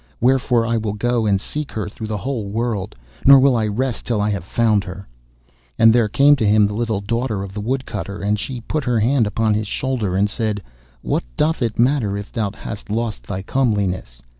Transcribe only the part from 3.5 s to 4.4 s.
I rest till I